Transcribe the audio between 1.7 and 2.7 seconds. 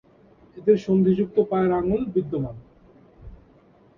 আঙুল বিদ্যমান।